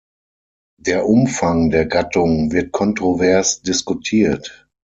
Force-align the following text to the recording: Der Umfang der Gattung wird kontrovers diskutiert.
Der 0.79 1.05
Umfang 1.07 1.69
der 1.69 1.85
Gattung 1.85 2.51
wird 2.51 2.71
kontrovers 2.71 3.61
diskutiert. 3.61 4.67